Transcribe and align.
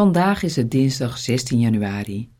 Vandaag 0.00 0.42
is 0.42 0.56
het 0.56 0.70
dinsdag 0.70 1.18
16 1.18 1.60
januari. 1.60 2.30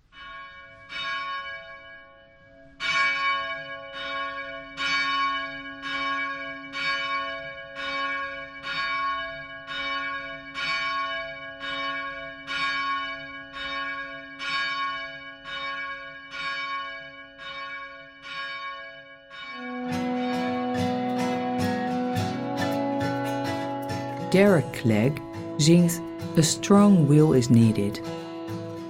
Derek 24.30 24.70
Clegg 24.70 25.12
zingt 25.56 26.09
A 26.38 26.42
Strong 26.42 27.08
Will 27.08 27.32
is 27.32 27.48
Needed. 27.48 28.00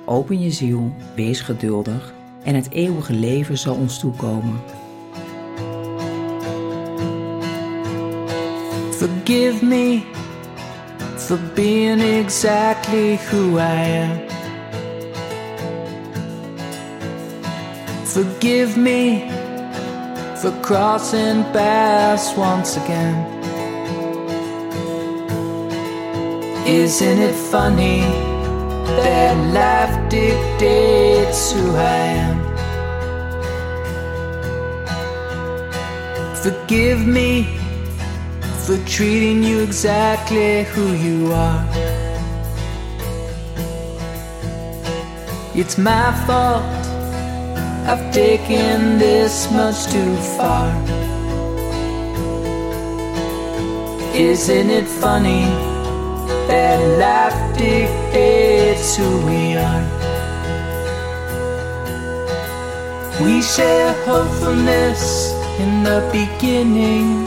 Open 0.05 0.41
je 0.41 0.51
ziel, 0.51 0.93
wees 1.15 1.41
geduldig 1.41 2.13
en 2.43 2.55
het 2.55 2.71
eeuwige 2.71 3.13
leven 3.13 3.59
zal 3.59 3.75
ons 3.75 3.99
toekomen. 3.99 4.61
Forgive 8.91 9.65
me 9.65 10.03
for 11.17 11.39
being 11.55 12.01
exactly 12.01 13.19
who 13.31 13.59
I 13.59 14.03
am. 14.03 14.21
Forgive 18.05 18.79
me 18.79 19.29
for 20.35 20.53
crossing 20.61 21.51
paths 21.51 22.35
once 22.35 22.81
again. 22.81 23.40
Isn't 26.71 27.19
it 27.19 27.35
funny 27.35 28.03
that 29.03 29.35
life 29.53 30.09
dictates 30.09 31.51
who 31.51 31.75
I 31.75 31.99
am? 32.23 32.39
Forgive 36.37 37.05
me 37.05 37.59
for 38.65 38.79
treating 38.87 39.43
you 39.43 39.65
exactly 39.65 40.63
who 40.63 40.93
you 40.93 41.33
are. 41.33 41.67
It's 45.57 45.77
my 45.77 46.13
fault 46.25 46.63
I've 47.91 48.13
taken 48.15 49.01
this 49.01 49.51
much 49.51 49.87
too 49.91 50.17
far. 50.39 50.71
Isn't 54.15 54.71
it 54.71 54.87
funny? 54.87 55.80
That 56.51 56.79
life 56.99 57.41
dictates 57.57 58.97
who 58.97 59.09
we 59.27 59.57
are. 59.57 59.85
We 63.23 63.43
share 63.43 63.95
hopefulness 64.07 65.33
in 65.59 65.83
the 65.83 66.01
beginning 66.13 67.27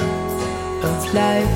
of 0.84 1.14
life. 1.14 1.54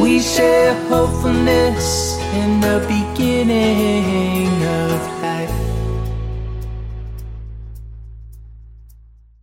We 0.00 0.20
share 0.20 0.74
hopefulness 0.88 2.18
in 2.34 2.60
the 2.60 2.84
beginning 2.88 4.48
of 4.90 5.22
life. 5.22 5.52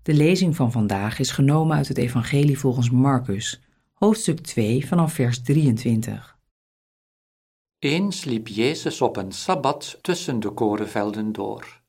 De 0.02 0.14
lezing 0.14 0.56
van 0.56 0.72
vandaag 0.72 1.20
is 1.20 1.31
genomen 1.31 1.78
uit 1.78 1.88
het 1.88 1.97
Evangelie 1.97 2.59
volgens 2.59 2.90
Marcus 2.90 3.59
hoofdstuk 4.00 4.39
2 4.39 4.88
vanaf 4.88 5.14
vers 5.14 5.42
23. 5.42 6.38
Eens 7.80 8.23
liep 8.23 8.47
Jezus 8.47 9.02
op 9.02 9.17
een 9.17 9.31
sabbat 9.31 10.00
tussen 10.02 10.39
de 10.39 10.50
korenvelden 10.50 11.31
door. 11.31 11.81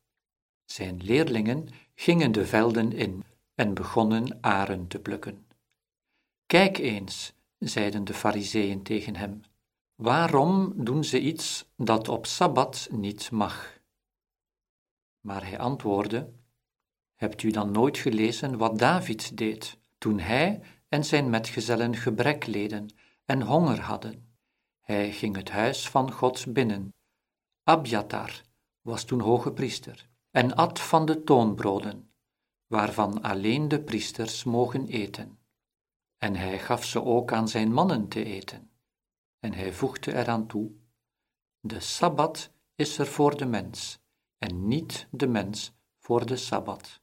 Zijn 0.65 0.97
leerlingen 1.03 1.69
gingen 1.95 2.33
de 2.33 2.47
velden 2.47 2.93
in 2.93 3.25
en 3.55 3.75
begonnen 3.75 4.39
aren 4.41 4.87
te 4.87 4.99
plukken. 4.99 5.47
Kijk 6.47 6.79
eens, 6.79 7.33
zeiden 7.59 8.05
de 8.05 8.15
fariseeën 8.15 8.83
tegen 8.83 9.17
hem, 9.17 9.41
waarom 9.95 10.73
doen 10.85 11.05
ze 11.05 11.21
iets 11.21 11.69
dat 11.77 12.09
op 12.09 12.27
sabbat 12.27 12.89
niet 12.93 13.31
mag? 13.31 13.81
Maar 15.21 15.47
hij 15.47 15.59
antwoordde, 15.59 16.33
Hebt 17.15 17.43
u 17.43 17.51
dan 17.51 17.71
nooit 17.71 17.99
gelezen 17.99 18.59
wat 18.59 18.79
David 18.79 19.37
deed 19.37 19.79
toen 19.99 20.19
hij 20.19 20.61
en 20.91 21.05
zijn 21.05 21.31
metgezellen 21.31 21.97
gebrek 21.97 22.47
leden 22.47 22.89
en 23.25 23.43
honger 23.43 23.81
hadden. 23.81 24.35
Hij 24.81 25.13
ging 25.13 25.37
het 25.37 25.51
huis 25.51 25.89
van 25.89 26.13
God 26.13 26.53
binnen. 26.53 26.95
Abjatar 27.63 28.43
was 28.81 29.05
toen 29.05 29.21
hoge 29.21 29.53
priester 29.53 30.09
en 30.31 30.55
at 30.55 30.81
van 30.81 31.07
de 31.07 31.25
toonbroden, 31.25 32.13
waarvan 32.67 33.23
alleen 33.23 33.69
de 33.69 33.83
priesters 33.83 34.45
mogen 34.45 34.87
eten. 34.87 35.39
En 36.19 36.37
hij 36.37 36.59
gaf 36.59 36.85
ze 36.85 37.05
ook 37.05 37.33
aan 37.33 37.49
zijn 37.49 37.73
mannen 37.73 38.09
te 38.09 38.25
eten. 38.25 38.71
En 39.39 39.53
hij 39.53 39.73
voegde 39.73 40.15
eraan 40.15 40.47
toe: 40.47 40.73
De 41.61 41.81
sabbat 41.81 42.51
is 42.75 42.99
er 42.99 43.07
voor 43.07 43.37
de 43.37 43.47
mens, 43.47 43.99
en 44.39 44.67
niet 44.67 45.07
de 45.11 45.27
mens 45.27 45.73
voor 45.99 46.27
de 46.27 46.37
sabbat. 46.37 47.01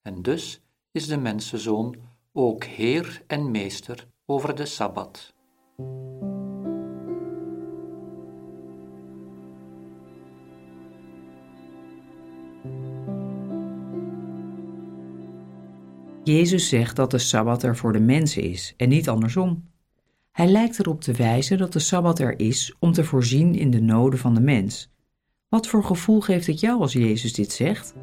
En 0.00 0.22
dus 0.22 0.60
is 0.90 1.06
de 1.06 1.16
mensenzoon 1.16 2.11
ook 2.32 2.64
Heer 2.64 3.22
en 3.26 3.50
Meester 3.50 4.08
over 4.26 4.54
de 4.54 4.66
Sabbat. 4.66 5.34
Jezus 16.24 16.68
zegt 16.68 16.96
dat 16.96 17.10
de 17.10 17.18
Sabbat 17.18 17.62
er 17.62 17.76
voor 17.76 17.92
de 17.92 18.00
mensen 18.00 18.42
is 18.42 18.74
en 18.76 18.88
niet 18.88 19.08
andersom. 19.08 19.70
Hij 20.30 20.46
lijkt 20.46 20.78
erop 20.78 21.00
te 21.00 21.12
wijzen 21.12 21.58
dat 21.58 21.72
de 21.72 21.78
Sabbat 21.78 22.18
er 22.18 22.38
is 22.38 22.74
om 22.78 22.92
te 22.92 23.04
voorzien 23.04 23.54
in 23.54 23.70
de 23.70 23.80
noden 23.80 24.18
van 24.18 24.34
de 24.34 24.40
mens. 24.40 24.90
Wat 25.48 25.66
voor 25.66 25.84
gevoel 25.84 26.20
geeft 26.20 26.46
het 26.46 26.60
jou 26.60 26.80
als 26.80 26.92
Jezus 26.92 27.32
dit 27.32 27.52
zegt? 27.52 27.94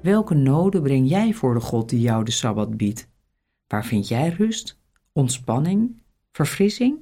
Welke 0.00 0.34
noden 0.34 0.82
breng 0.82 1.08
jij 1.08 1.32
voor 1.32 1.54
de 1.54 1.60
God 1.60 1.88
die 1.88 2.00
jou 2.00 2.24
de 2.24 2.30
Sabbat 2.30 2.76
biedt? 2.76 3.08
Waar 3.66 3.84
vind 3.84 4.08
jij 4.08 4.28
rust, 4.28 4.80
ontspanning, 5.12 6.02
verfrissing? 6.32 6.98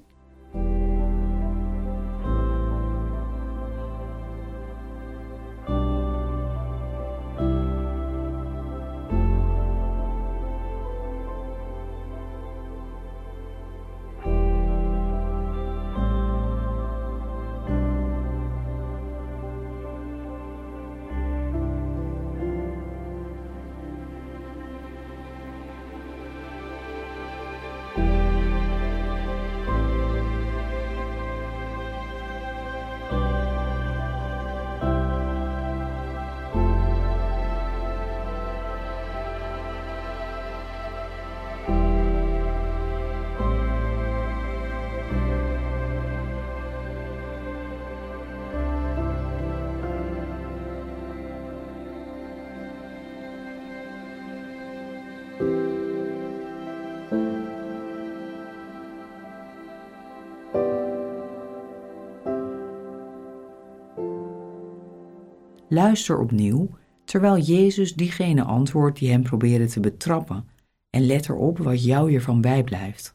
Luister 65.68 66.18
opnieuw 66.18 66.78
terwijl 67.04 67.38
Jezus 67.38 67.94
diegene 67.94 68.42
antwoordt 68.42 68.98
die 68.98 69.10
hem 69.10 69.22
proberen 69.22 69.68
te 69.68 69.80
betrappen 69.80 70.48
en 70.90 71.06
let 71.06 71.28
erop 71.28 71.58
wat 71.58 71.84
jou 71.84 72.10
hiervan 72.10 72.40
bijblijft. 72.40 73.14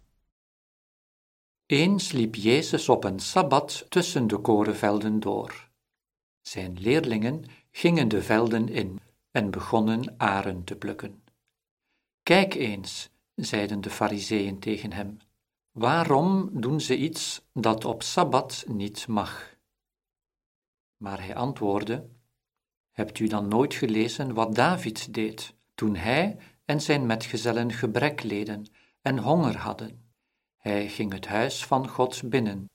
Eens 1.66 2.12
liep 2.12 2.36
Jezus 2.36 2.90
op 2.90 3.04
een 3.04 3.20
sabbat 3.20 3.86
tussen 3.90 4.28
de 4.28 4.38
korenvelden 4.38 5.20
door. 5.20 5.70
Zijn 6.42 6.80
leerlingen 6.80 7.44
gingen 7.72 8.08
de 8.08 8.22
velden 8.22 8.70
in 8.70 9.00
en 9.32 9.52
begonnen 9.52 10.14
aren 10.18 10.64
te 10.64 10.76
plukken. 10.76 11.24
Kijk 12.24 12.54
eens, 12.54 13.10
zeiden 13.36 13.82
de 13.82 13.90
fariseeën 13.90 14.60
tegen 14.60 14.94
hem, 14.94 15.18
waarom 15.72 16.50
doen 16.54 16.82
ze 16.82 16.98
iets 16.98 17.46
dat 17.54 17.86
op 17.86 18.04
sabbat 18.04 18.66
niet 18.68 19.08
mag? 19.08 19.56
Maar 20.98 21.20
hij 21.20 21.36
antwoordde, 21.36 22.10
Hebt 22.92 23.20
u 23.20 23.28
dan 23.28 23.48
nooit 23.48 23.74
gelezen 23.74 24.34
wat 24.34 24.56
David 24.56 25.14
deed 25.14 25.56
toen 25.74 25.96
hij 25.96 26.38
en 26.66 26.82
zijn 26.82 27.06
metgezellen 27.06 27.72
gebrek 27.72 28.24
leden 28.24 28.66
en 29.02 29.18
honger 29.18 29.58
hadden? 29.58 30.14
Hij 30.58 30.90
ging 30.90 31.12
het 31.14 31.28
huis 31.28 31.66
van 31.66 31.88
God 31.88 32.30
binnen. 32.30 32.70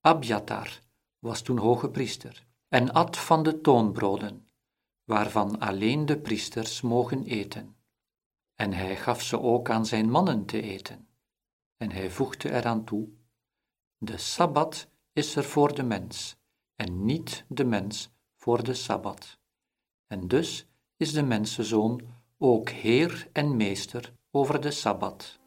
Abjatar 0.00 0.78
was 1.18 1.42
toen 1.42 1.58
hoge 1.58 1.90
priester 1.90 2.46
en 2.68 2.92
at 2.92 3.18
van 3.18 3.42
de 3.42 3.60
toonbroden, 3.60 4.48
waarvan 5.04 5.58
alleen 5.58 6.06
de 6.06 6.18
priesters 6.18 6.80
mogen 6.80 7.24
eten. 7.24 7.76
En 8.54 8.72
hij 8.72 8.96
gaf 8.96 9.22
ze 9.22 9.40
ook 9.40 9.70
aan 9.70 9.86
zijn 9.86 10.10
mannen 10.10 10.46
te 10.46 10.62
eten. 10.62 11.08
En 11.76 11.90
hij 11.90 12.10
voegde 12.10 12.52
eraan 12.52 12.84
toe: 12.84 13.08
De 13.98 14.16
sabbat 14.16 14.88
is 15.12 15.36
er 15.36 15.44
voor 15.44 15.74
de 15.74 15.82
mens, 15.82 16.36
en 16.74 17.04
niet 17.04 17.44
de 17.48 17.64
mens 17.64 18.10
voor 18.34 18.64
de 18.64 18.74
sabbat. 18.74 19.38
En 20.12 20.28
dus 20.28 20.66
is 20.96 21.12
de 21.12 21.22
mensenzoon 21.22 22.00
ook 22.38 22.68
Heer 22.68 23.28
en 23.32 23.56
Meester 23.56 24.12
over 24.30 24.60
de 24.60 24.70
sabbat. 24.70 25.40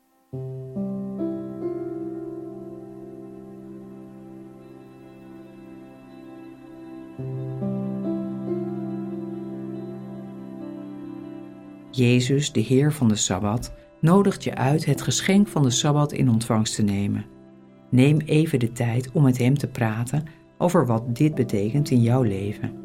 Jezus, 11.91 12.51
de 12.51 12.59
Heer 12.59 12.93
van 12.93 13.07
de 13.07 13.15
Sabbat, 13.15 13.73
nodigt 14.01 14.43
je 14.43 14.55
uit 14.55 14.85
het 14.85 15.01
geschenk 15.01 15.47
van 15.47 15.63
de 15.63 15.69
Sabbat 15.69 16.11
in 16.11 16.29
ontvangst 16.29 16.75
te 16.75 16.83
nemen. 16.83 17.25
Neem 17.89 18.19
even 18.19 18.59
de 18.59 18.71
tijd 18.71 19.11
om 19.11 19.23
met 19.23 19.37
Hem 19.37 19.57
te 19.57 19.67
praten 19.67 20.23
over 20.57 20.85
wat 20.85 21.15
dit 21.15 21.35
betekent 21.35 21.89
in 21.89 22.01
jouw 22.01 22.21
leven. 22.21 22.84